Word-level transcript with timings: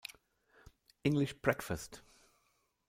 English 1.03 1.35
Breakfast. 1.43 2.01